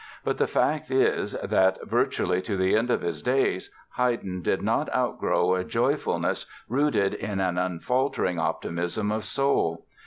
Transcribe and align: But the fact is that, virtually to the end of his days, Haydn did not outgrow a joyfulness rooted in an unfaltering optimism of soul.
But 0.25 0.39
the 0.39 0.47
fact 0.47 0.89
is 0.89 1.33
that, 1.33 1.77
virtually 1.87 2.41
to 2.41 2.57
the 2.57 2.75
end 2.75 2.89
of 2.89 3.01
his 3.01 3.21
days, 3.21 3.69
Haydn 3.97 4.41
did 4.41 4.63
not 4.63 4.91
outgrow 4.95 5.53
a 5.53 5.63
joyfulness 5.63 6.47
rooted 6.67 7.13
in 7.13 7.39
an 7.39 7.59
unfaltering 7.59 8.39
optimism 8.39 9.11
of 9.11 9.23
soul. 9.23 9.85